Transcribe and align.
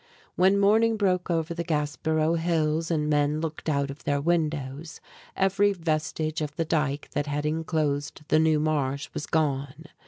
When 0.35 0.57
morning 0.59 0.97
broke 0.97 1.29
over 1.29 1.53
the 1.53 1.63
Gaspereau 1.63 2.33
hills, 2.33 2.89
and 2.89 3.07
men 3.07 3.39
looked 3.39 3.69
out 3.69 3.91
of 3.91 4.03
their 4.03 4.19
windows, 4.19 4.99
every 5.37 5.73
vestige 5.73 6.41
of 6.41 6.55
the 6.55 6.65
dike 6.65 7.11
that 7.11 7.27
had 7.27 7.45
inclosed 7.45 8.21
the 8.29 8.39
New 8.39 8.59
Marsh 8.59 9.09
was 9.13 9.27
gone. 9.27 9.85